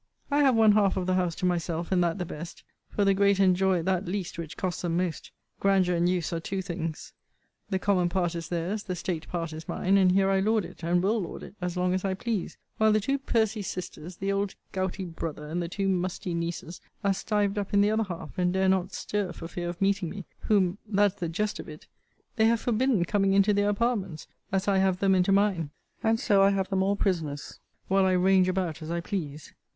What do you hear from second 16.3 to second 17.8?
nieces, are stived up